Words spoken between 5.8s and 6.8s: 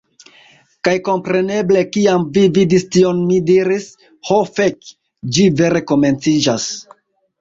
komenciĝas!"